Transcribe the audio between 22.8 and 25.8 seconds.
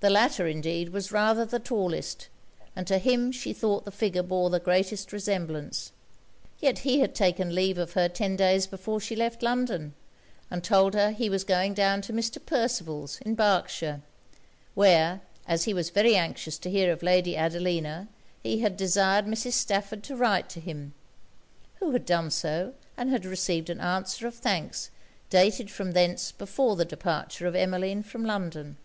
and had received an answer of thanks dated